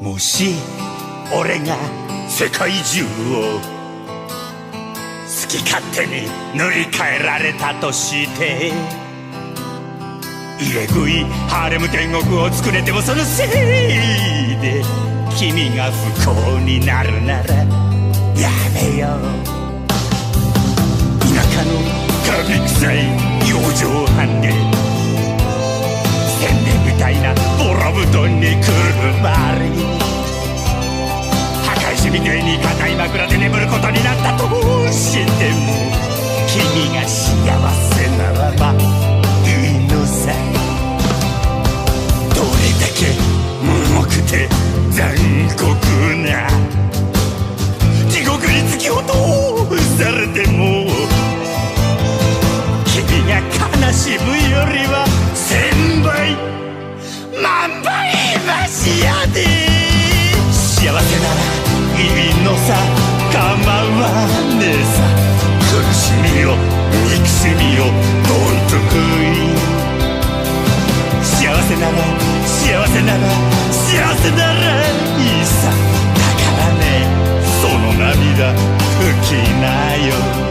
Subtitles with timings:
[0.00, 0.54] もし
[1.34, 1.76] 俺が
[2.28, 3.58] 世界中を
[5.26, 8.72] 好き勝手に塗り替えられたとして
[10.60, 13.48] 入れ食いハーレム天国を作れてもそのせい
[14.60, 14.82] で
[15.36, 19.10] 君が不幸になるならやめよう。
[21.20, 21.72] 田舎の
[22.24, 22.96] 過ビ臭い
[23.50, 23.86] 養生
[62.68, 62.74] さ
[63.32, 64.12] 構わ
[64.60, 65.00] ねえさ。
[65.72, 66.46] 苦しみを
[67.08, 69.56] 憎しみをどんと食い。
[71.22, 71.96] 幸せなら
[72.44, 73.24] 幸せなら
[73.72, 75.70] 幸せならいいさ。
[75.70, 76.84] だからね
[77.62, 79.26] その涙拭き
[79.62, 79.64] な
[80.06, 80.47] よ。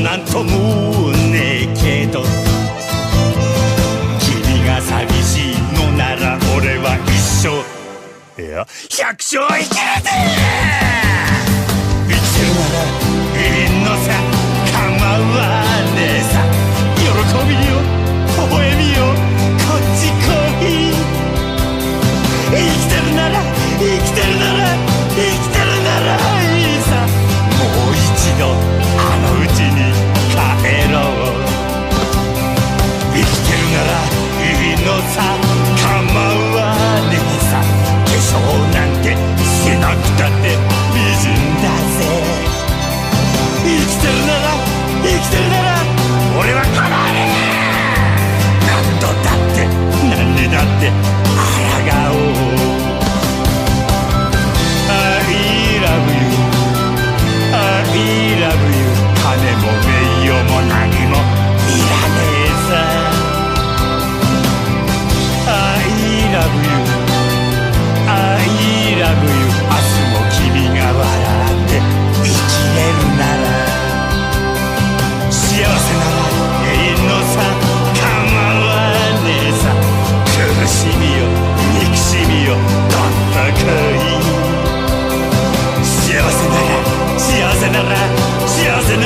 [0.00, 2.22] なんともねえけど。
[4.20, 11.07] 君が寂しいのなら俺は一生いや百姓いけるぜ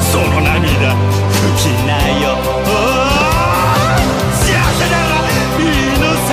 [0.01, 2.25] その涙拭きなよ。
[4.33, 5.13] 幸せなら
[5.99, 6.29] のさ。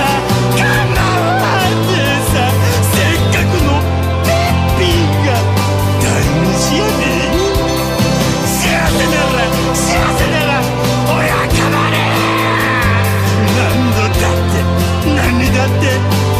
[2.33, 2.49] さ。
[2.93, 3.69] せっかくの
[5.25, 5.29] が
[6.57, 6.81] しや
[8.45, 8.57] 幸
[8.89, 9.45] せなら
[9.75, 9.85] 幸
[10.17, 10.51] せなら
[11.13, 11.69] 親か
[15.53, 16.34] だって。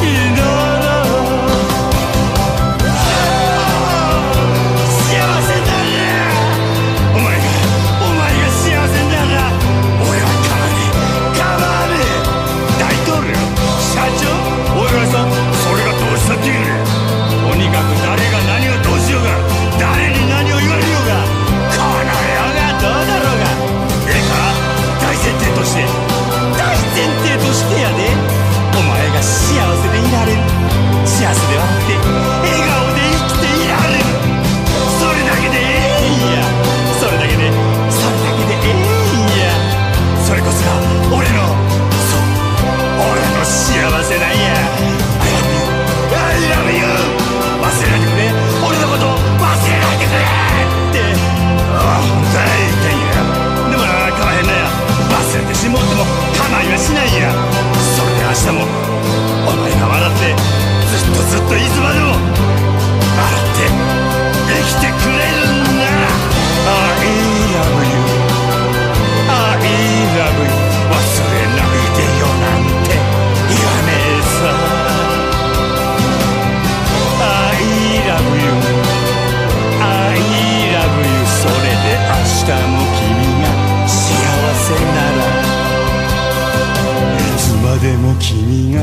[88.28, 88.82] 君が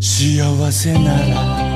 [0.00, 1.69] 幸せなら